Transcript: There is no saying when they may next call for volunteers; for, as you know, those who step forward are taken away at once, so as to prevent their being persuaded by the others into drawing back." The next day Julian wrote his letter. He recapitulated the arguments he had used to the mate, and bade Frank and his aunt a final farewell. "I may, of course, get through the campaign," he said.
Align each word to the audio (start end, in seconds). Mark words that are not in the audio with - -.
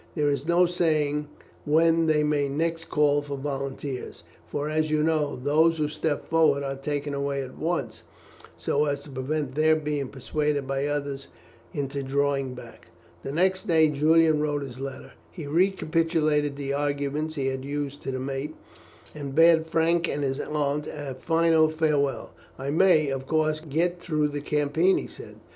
There 0.15 0.31
is 0.31 0.47
no 0.47 0.65
saying 0.65 1.27
when 1.63 2.07
they 2.07 2.23
may 2.23 2.49
next 2.49 2.85
call 2.89 3.21
for 3.21 3.37
volunteers; 3.37 4.23
for, 4.47 4.67
as 4.67 4.89
you 4.89 5.03
know, 5.03 5.35
those 5.35 5.77
who 5.77 5.87
step 5.87 6.25
forward 6.27 6.63
are 6.63 6.75
taken 6.75 7.13
away 7.13 7.43
at 7.43 7.55
once, 7.55 8.01
so 8.57 8.85
as 8.85 9.03
to 9.03 9.11
prevent 9.11 9.53
their 9.53 9.75
being 9.75 10.07
persuaded 10.07 10.65
by 10.65 10.81
the 10.81 10.87
others 10.87 11.27
into 11.71 12.01
drawing 12.01 12.55
back." 12.55 12.87
The 13.21 13.31
next 13.31 13.67
day 13.67 13.89
Julian 13.89 14.41
wrote 14.41 14.63
his 14.63 14.79
letter. 14.79 15.11
He 15.29 15.45
recapitulated 15.45 16.55
the 16.55 16.73
arguments 16.73 17.35
he 17.35 17.45
had 17.45 17.63
used 17.63 18.01
to 18.01 18.11
the 18.11 18.19
mate, 18.19 18.55
and 19.13 19.35
bade 19.35 19.67
Frank 19.67 20.07
and 20.09 20.23
his 20.23 20.39
aunt 20.39 20.87
a 20.87 21.13
final 21.13 21.69
farewell. 21.69 22.31
"I 22.57 22.71
may, 22.71 23.09
of 23.09 23.27
course, 23.27 23.59
get 23.59 23.99
through 23.99 24.29
the 24.29 24.41
campaign," 24.41 24.97
he 24.97 25.05
said. 25.05 25.35